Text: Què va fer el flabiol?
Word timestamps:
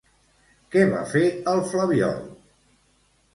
Què 0.75 0.85
va 0.93 1.01
fer 1.11 1.21
el 1.53 1.61
flabiol? 1.75 2.17